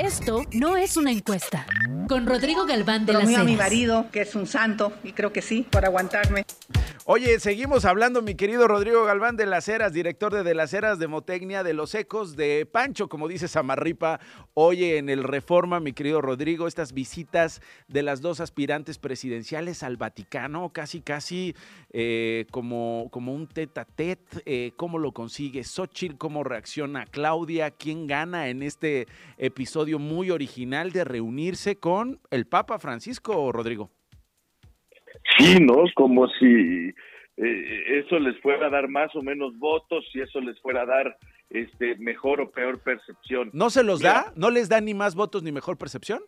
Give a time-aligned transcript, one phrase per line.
[0.00, 1.66] Esto no es una encuesta.
[2.08, 5.42] Con Rodrigo Galván de la a mi marido, que es un santo, y creo que
[5.42, 6.44] sí, por aguantarme.
[7.12, 11.00] Oye, seguimos hablando, mi querido Rodrigo Galván de las Heras, director de De las Heras
[11.00, 14.20] de Motecnia, de los ecos de Pancho, como dice Samarripa.
[14.54, 19.96] Oye, en el Reforma, mi querido Rodrigo, estas visitas de las dos aspirantes presidenciales al
[19.96, 21.56] Vaticano, casi, casi
[21.92, 24.42] eh, como, como un tete a tete.
[24.46, 26.16] Eh, ¿Cómo lo consigue Xochitl?
[26.16, 27.72] ¿Cómo reacciona Claudia?
[27.72, 33.90] ¿Quién gana en este episodio muy original de reunirse con el Papa Francisco, Rodrigo?
[35.38, 35.84] Sí, ¿no?
[35.94, 36.94] Como si
[37.36, 40.86] eh, eso les fuera a dar más o menos votos, si eso les fuera a
[40.86, 41.16] dar
[41.48, 43.50] este mejor o peor percepción.
[43.52, 44.32] ¿No se los da?
[44.36, 46.20] ¿No les da ni más votos ni mejor percepción?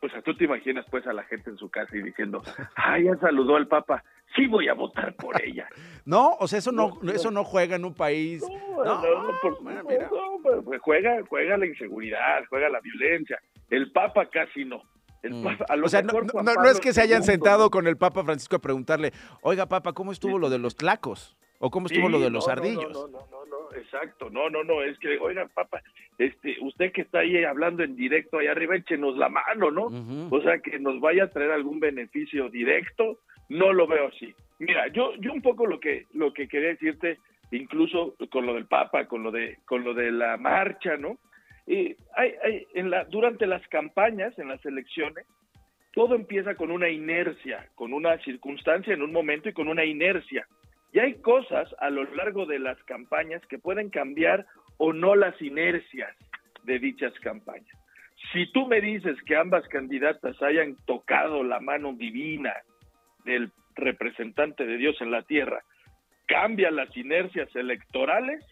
[0.00, 2.42] Pues tú te imaginas pues a la gente en su casa y diciendo,
[2.76, 4.04] ah, ya saludó al Papa,
[4.36, 5.66] sí voy a votar por ella.
[6.04, 8.44] no, o sea, eso no, eso no juega en un país.
[8.76, 13.40] No, no, no, pues, juega, juega la inseguridad, juega la violencia.
[13.70, 14.82] El Papa casi no.
[15.22, 15.46] Mm.
[15.84, 19.66] o sea, no, es que se hayan sentado con el Papa Francisco a preguntarle, oiga,
[19.66, 21.36] Papa, ¿cómo estuvo lo de los tlacos?
[21.60, 22.92] ¿O cómo estuvo lo de los ardillos?
[22.92, 24.28] No, no, no, no, exacto.
[24.28, 25.82] No, no, no, es que, oiga, Papa,
[26.18, 30.28] este, usted que está ahí hablando en directo ahí arriba, échenos la mano, ¿no?
[30.30, 34.34] O sea, que nos vaya a traer algún beneficio directo, no lo veo así.
[34.58, 37.18] Mira, yo, yo un poco lo que, lo que quería decirte,
[37.50, 41.18] incluso con lo del Papa, con lo de, con lo de la marcha, ¿no?
[41.66, 42.66] Hay, hay,
[43.10, 45.26] durante las campañas, en las elecciones,
[45.92, 50.46] todo empieza con una inercia, con una circunstancia en un momento y con una inercia.
[50.92, 54.46] Y hay cosas a lo largo de las campañas que pueden cambiar
[54.78, 56.16] o no las inercias
[56.64, 57.78] de dichas campañas.
[58.32, 62.54] Si tú me dices que ambas candidatas hayan tocado la mano divina
[63.24, 65.62] del representante de Dios en la tierra,
[66.26, 68.42] cambia las inercias electorales,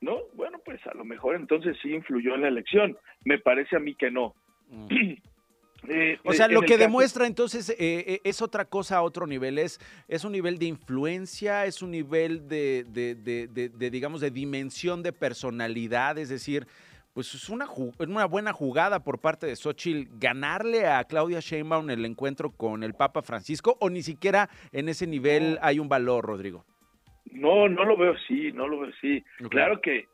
[0.00, 0.18] ¿no?
[0.34, 2.96] Bueno, pues a lo mejor entonces sí influyó en la elección.
[3.24, 4.34] Me parece a mí que no.
[4.70, 4.88] Mm.
[5.86, 9.58] Eh, o sea, lo que demuestra entonces eh, eh, es otra cosa a otro nivel,
[9.58, 15.04] es, es un nivel de influencia, es un nivel de, de, de, digamos, de dimensión
[15.04, 16.66] de personalidad, es decir,
[17.14, 17.68] pues es una,
[18.00, 22.94] una buena jugada por parte de Xochitl ganarle a Claudia Sheinbaum el encuentro con el
[22.94, 26.64] Papa Francisco, o ni siquiera en ese nivel hay un valor, Rodrigo.
[27.32, 29.24] No, no lo veo así, no lo veo así.
[29.50, 30.06] Claro que,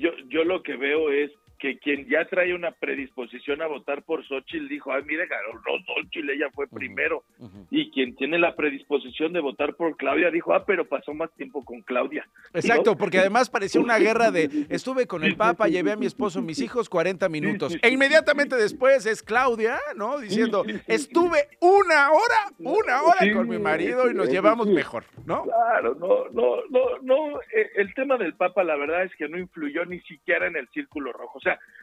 [0.00, 4.24] yo, yo lo que veo es que quien ya trae una predisposición a votar por
[4.26, 7.24] Xochitl dijo, ay, mire, ganó Xochitl, ella fue primero.
[7.70, 11.64] Y quien tiene la predisposición de votar por Claudia dijo, ah, pero pasó más tiempo
[11.64, 12.26] con Claudia.
[12.54, 16.40] Exacto, porque además parecía una guerra de, estuve con el Papa, llevé a mi esposo,
[16.40, 17.76] mis hijos 40 minutos.
[17.82, 20.18] E inmediatamente después es Claudia, ¿no?
[20.18, 25.44] Diciendo, estuve una hora, una hora con mi marido y nos llevamos mejor, ¿no?
[25.44, 27.40] Claro, no, no, no, no.
[27.52, 30.68] Eh, el tema del Papa, la verdad es que no influyó ni siquiera en el
[30.68, 31.40] círculo rojo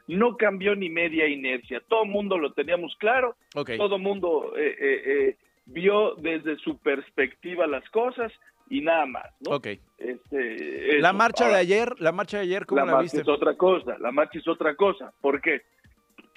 [0.07, 1.81] no cambió ni media inercia.
[1.87, 6.77] Todo el mundo lo teníamos claro, todo el mundo eh, eh, eh, vio desde su
[6.77, 8.31] perspectiva las cosas
[8.69, 9.25] y nada más.
[9.41, 9.55] ¿no?
[9.97, 13.21] Este, la marcha de ayer, la marcha de ayer, ¿cómo la, la viste?
[13.21, 15.11] es otra cosa, la marcha es otra cosa.
[15.21, 15.61] ¿Por qué?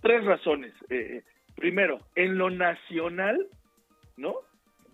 [0.00, 0.72] Tres razones.
[1.56, 3.47] primero, en lo nacional,
[4.16, 4.34] ¿no?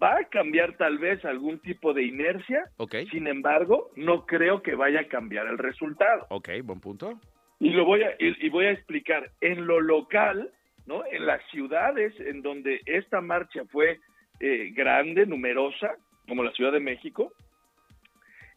[0.03, 2.65] Va a cambiar tal vez algún tipo de inercia.
[3.11, 6.27] Sin embargo, no creo que vaya a cambiar el resultado.
[6.31, 7.21] Ok, buen punto.
[7.60, 9.31] Y lo voy a, y, voy a explicar.
[9.41, 10.50] En lo local,
[10.87, 11.04] ¿no?
[11.10, 14.00] En las ciudades en donde esta marcha fue
[14.41, 15.97] eh, grande, numerosa,
[16.28, 17.32] como la Ciudad de México,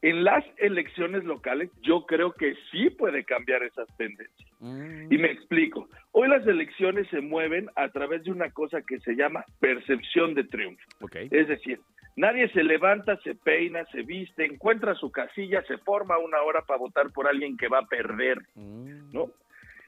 [0.01, 4.49] en las elecciones locales yo creo que sí puede cambiar esas tendencias.
[4.59, 5.11] Mm.
[5.11, 5.89] Y me explico.
[6.11, 10.43] Hoy las elecciones se mueven a través de una cosa que se llama percepción de
[10.43, 10.83] triunfo.
[11.11, 11.79] Es decir,
[12.17, 16.79] Nadie se levanta, se peina, se viste, encuentra su casilla, se forma una hora para
[16.79, 19.13] votar por alguien que va a perder, mm.
[19.13, 19.31] ¿no?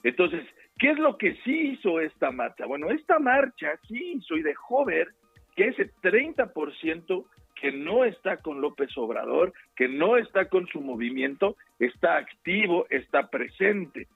[0.03, 0.45] Entonces,
[0.77, 2.67] ¿qué es lo que sí hizo esta marcha?
[2.67, 5.07] Bueno, esta marcha sí hizo y dejó ver
[5.55, 7.25] que ese 30%
[7.59, 13.31] que no está con López Obrador, que no está con su movimiento, está activo, está
[13.31, 14.07] presente.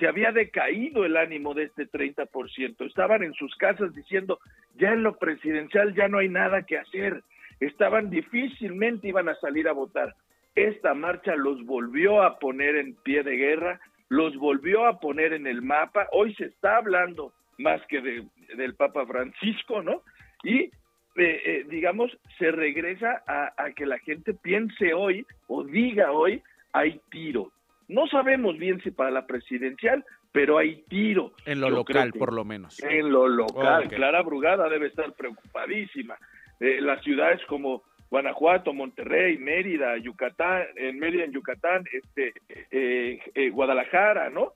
[0.00, 2.84] Se había decaído el ánimo de este 30%.
[2.84, 4.40] Estaban en sus casas diciendo,
[4.76, 7.22] ya en lo presidencial ya no hay nada que hacer
[7.60, 10.14] estaban difícilmente iban a salir a votar.
[10.54, 15.46] Esta marcha los volvió a poner en pie de guerra, los volvió a poner en
[15.46, 16.08] el mapa.
[16.12, 18.26] Hoy se está hablando más que de,
[18.56, 20.02] del Papa Francisco, ¿no?
[20.42, 20.70] Y
[21.16, 26.42] eh, eh, digamos, se regresa a, que la gente piense hoy o diga hoy,
[26.72, 27.52] hay tiro.
[27.88, 31.32] No sabemos bien si para la presidencial, pero hay tiro.
[31.44, 32.80] En lo local, por lo menos.
[32.82, 33.88] En lo local.
[33.88, 36.16] Clara Brugada debe estar preocupadísima.
[36.60, 42.34] Eh, las ciudades como Guanajuato, Monterrey, Mérida, Yucatán, en Mérida, en Yucatán, este,
[42.70, 44.52] eh, eh, Guadalajara, ¿no?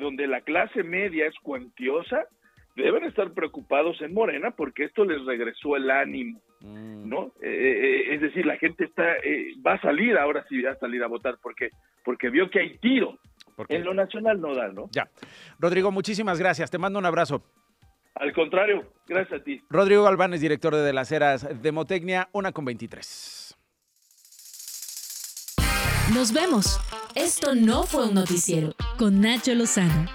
[0.00, 2.26] donde la clase media es cuantiosa,
[2.74, 7.08] deben estar preocupados en Morena porque esto les regresó el ánimo, Mm.
[7.10, 7.26] ¿no?
[7.42, 7.50] Eh,
[8.08, 11.02] eh, es decir, la gente está eh, va a salir ahora sí va a salir
[11.04, 11.68] a votar porque
[12.04, 13.18] porque vio que hay tiro.
[13.54, 14.88] Porque- En lo nacional no da, ¿no?
[14.90, 15.06] Ya.
[15.60, 16.70] Rodrigo, muchísimas gracias.
[16.70, 17.42] Te mando un abrazo.
[18.14, 19.60] Al contrario, gracias a ti.
[19.68, 23.56] Rodrigo Galván es director de las eras de Motecnia, una con 23.
[26.14, 26.80] Nos vemos.
[27.14, 28.74] Esto no fue un noticiero.
[28.98, 30.06] Con Nacho Lozano.